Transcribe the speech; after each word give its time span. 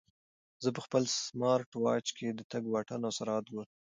زه 0.63 0.69
په 0.75 0.81
خپل 0.85 1.03
سمارټ 1.25 1.69
واچ 1.83 2.07
کې 2.17 2.27
د 2.33 2.41
تګ 2.51 2.63
واټن 2.73 3.01
او 3.07 3.11
سرعت 3.19 3.45
ګورم. 3.53 3.69